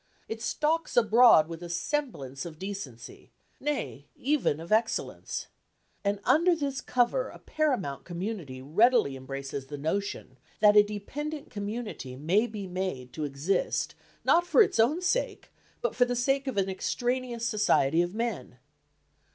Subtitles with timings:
[0.27, 5.45] It stalks abroad with a semblance of decency, nay, even of excellence.
[6.03, 12.15] And under this cover a paramount community readily embraces the notion, that a dependent community
[12.15, 13.93] may be made to exist
[14.23, 15.51] not for its own sake,
[15.83, 18.57] but for the sake of an extraneous society of men.